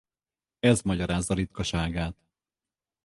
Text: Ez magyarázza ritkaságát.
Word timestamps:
Ez 0.59 0.81
magyarázza 0.81 1.33
ritkaságát. 1.33 2.15